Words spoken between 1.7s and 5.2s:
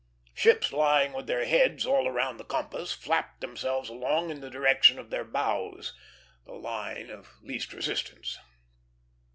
"all around the compass" flapped themselves along in the direction of